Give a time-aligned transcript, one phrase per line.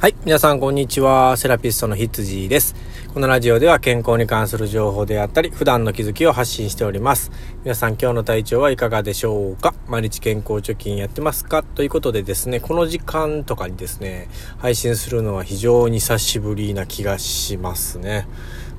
[0.00, 0.14] はい。
[0.24, 1.36] 皆さん、こんにちは。
[1.36, 2.76] セラピストのヒツジです。
[3.12, 7.32] このラジオでは健康に関する情報であったり、普段の気づきを発信しております。
[7.64, 9.74] 皆さん、今日の体調はいかがでしょうか？
[9.88, 11.64] 毎日健康貯金やってますか？
[11.64, 18.28] ということでですね、この時間とかにですね、配信するのは非常に久しぶりな気がしますね。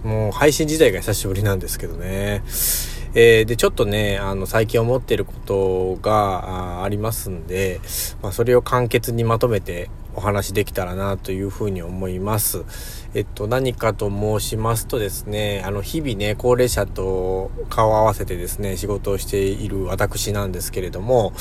[0.05, 2.43] もう配信自体が久しぶりなんですけどね。
[3.15, 7.81] えー、で、ちょっとね、あの、最近思ってることがありますんで、
[8.21, 9.89] まあ、それを簡潔にまとめて
[10.19, 12.65] お話できたらなというふうに思います。
[13.13, 21.31] えっと、何かと申しますとですね、あの、日々ね、高齢者と顔を合わせてですね、仕事をしている私なんですけれども、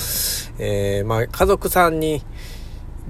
[0.60, 2.22] えー、まあ、家族さんに、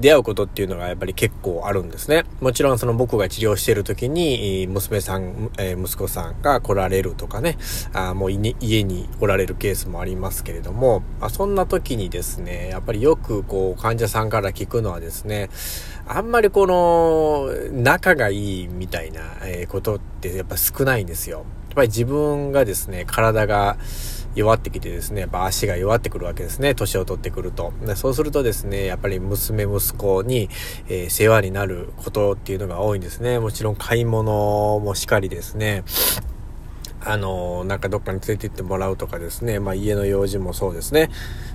[0.01, 2.25] 出会うことっていうのがやっぱり結構あるんですね。
[2.41, 7.59] もちろんその僕が治療している時に、娘さん、え、息子さんが来られるとかね、
[7.93, 15.51] あもう家におられるケースもありますけれども、まあ、そんな時にですね、やっぱりよくこう患者さんから聞くのはですね、
[16.07, 19.21] あんまりこの仲がいいみたいな
[19.69, 21.39] ことってやっぱ少ないんですよ。
[21.69, 23.77] やっぱり自分がですね、体が
[24.39, 26.77] 弱ってきてですね、やっぱ足が弱ってくるわけですね。
[26.77, 27.73] 年を取ってくると。
[27.97, 30.49] そうするとですね、やっぱり娘息子に、
[30.89, 33.41] えー、世話になることっていうのが多いんですね。
[33.41, 35.83] もちろん買い物もしかりですね。
[37.01, 41.11] あの、なんかどっかに連れて行ってもらうとかですね、まあ家の用事もそうですね。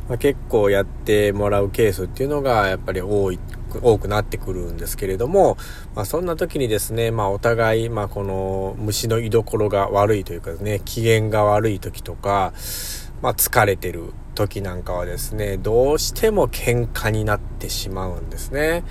[0.09, 3.39] まあ、結構やってもらうケースっていうのがやっぱり多い、
[3.81, 5.57] 多くなってくるんですけれども、
[5.95, 12.53] まあそんな時にですね、まあお互い、まあこの虫の居所が悪いというかね、機嫌が悪い時とか、
[13.21, 18.83] まあ疲れてる時なんかはですね、どうしても喧嘩になってしまうんですね。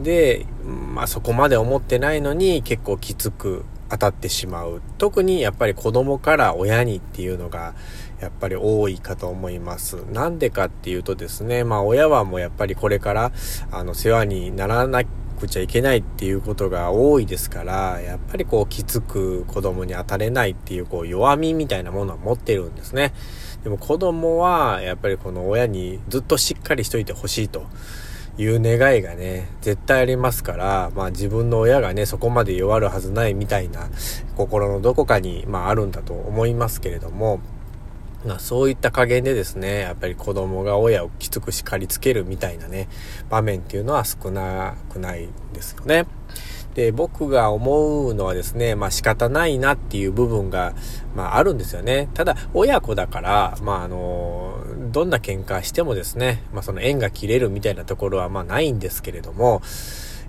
[0.00, 4.80] で、まあそこまで思ってないのに結構きつく当たってしまう。
[4.96, 7.74] 特にやっぱり子供から親にっていうのが
[8.20, 9.96] やっぱり多いかと思います。
[10.10, 13.32] なんでかっていうとですね、まあ親はもうやっぱりこれから
[13.70, 15.02] あの世話にならな
[15.38, 23.12] くちゃいけないっていうことが多いですから、やっぱりこうきつく子供に当たれないっていうこう弱みみたいなものは持ってるんですね。
[23.62, 27.66] でも子供はやっぱりこの親にずっとしっかりしといてほしいと。
[28.38, 33.88] いう願いがね、絶対ありますから、まあ自分の親がね、そこまで弱るはずないみたいな
[34.36, 37.40] 心のどこかに、まああるんだと思いますけれども、
[38.24, 42.88] まあそういった加減でですね、やっぱり子供が親をきつく叱りつけるみたいなね、
[43.28, 46.06] 場面っていうのは少なくないですよね。
[46.74, 50.72] で、僕が思うのはですね、まあ仕方ないなっていう部分が、
[51.14, 52.08] まああるんですよね。
[52.14, 54.51] ただ、親子だから、まああの、
[54.92, 59.62] どんな喧嘩してもですね、まあその縁が切れるみたいなところはまあないんですけれども、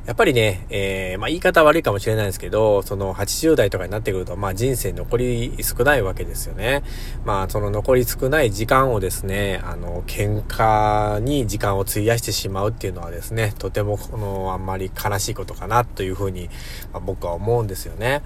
[0.06, 6.84] やっぱりね、えー、まあ言い方悪いかもしれないですけど、その80代とかになってくると、まあ人生残り少ないわけですよね。
[7.24, 16.50] まあその残り少ない時間をですね、あの、喧嘩に時間を費やしてしまうっていうのはですね、とてもこの、あんまり悲しいことかなというふうに、
[16.92, 18.24] まあ、僕は思うんですよね。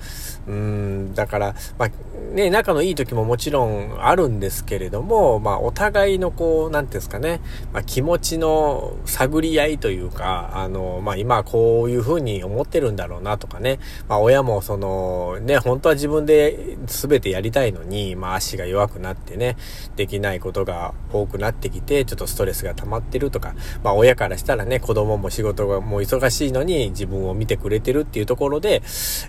[0.47, 1.89] うん、だから、まあ
[2.33, 7.39] ね、仲のいい時ももちろんあるんですけれども、まあお互いのこう、なんていうんですかね、
[7.71, 13.79] まあ気持ちの探り合いというか、あの、まあ今こう、こういう風に思ってるんだろうなとかね。
[14.07, 19.57] まあ親もその、ね、本当は自分で全てやりたいのに、まあ足が弱くなってね、
[19.97, 28.81] できないことが多くなってきて、ちょっとストレスが溜まってるとか、まあ親からしたらね、子供も仕事がもう忙しいのに自分を見てくれてるっていうところで、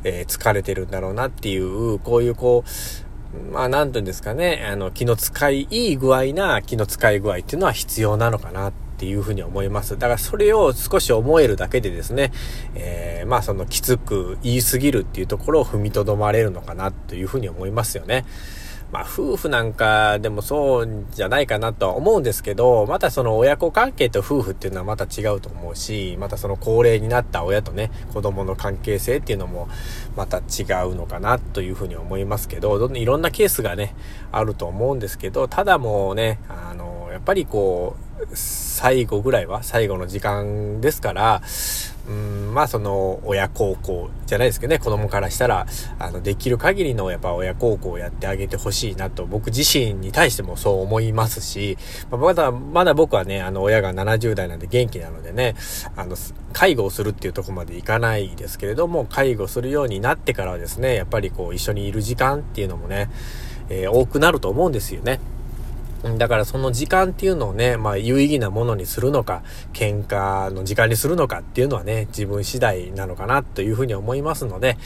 [0.04, 9.96] えー、疲れてるんだろうなっていう、こういうこう、まあ、なんていうんですかね、あの、気の使い、いい具合な気の使い具合っていうのは必要なのかなっていうふうに思います。
[9.96, 12.32] だからそれを少し思えるだけでですね、
[12.74, 18.24] えー、まあそのきつく言いすぎるっていうところを踏みとどまれるのかなというふうに思いますよね。
[18.90, 29.68] まあ夫婦なんかでもそうじゃないかなとは思うんですけど、またその親子関係と夫婦っていうのはまた違うと思うし、またその高齢になった親とね、子供の関係性っていうのも
[30.16, 33.94] また違うのかなというふうに思いますけど、いろんなケースがね、
[34.32, 41.42] あると思うんですけど、ただもうね、あの、やっぱりこう、最後ぐらいは最後の時間ですから、
[42.08, 45.66] うん、まあその親孝行じゃないですけどね、子供からしたら、
[45.98, 51.76] あの、できる限りのやっぱ親孝行をやってあげてほしいなと僕自身に対してもそう思いますし、
[52.10, 55.54] ま、まだ、まだ僕はね、あの親が70代なんで元気なのでね、
[55.96, 56.16] あの、
[56.54, 63.10] 介護をするっていうとこまでいかないですけれども、介護するようになってからはですね、やっぱりこう一緒にいる時間っていうのもね、
[63.68, 65.20] えー、多くなると思うんですよね。
[66.16, 69.42] だからその時間っていうのをね、まあ有意義なものにするのか、
[69.72, 74.76] 喧嘩の時間にするのかっていうのはね、自分次第なのかなというふうに思いますので、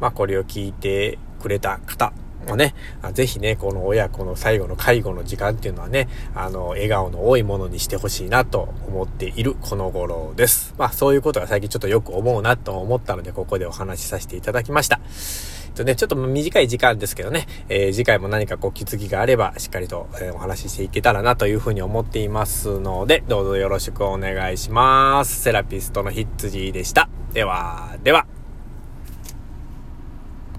[0.00, 2.12] まあこれを聞いてくれた方、
[2.46, 2.74] まあね、
[3.12, 10.74] ぜひね、この親子の最後の介護の時間っていうのはね、あの、笑顔の多いものにしてほしいなと思っているこの頃です。
[10.78, 15.00] まあそういうことが最近ちょっとよく思うなと思ったので、ここでお話しさせていただきました。
[15.76, 25.40] とね、ちょっと短い時間ですけどね、えー、次回も何かこう気づきがあれば、しっかりと、えー、お話ししていけたらなというふうに思っていますので、どうぞよろしくお願いします。
[25.40, 27.08] セラピストのヒッツジーでした。
[27.32, 28.35] では、では。